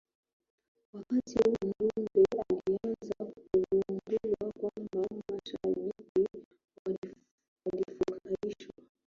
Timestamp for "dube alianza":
1.79-3.15